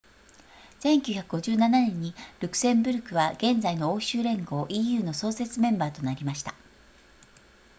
[0.83, 6.55] 1957年にルクセンブルクは現在の欧州連合 eu の創設メンバーとなりました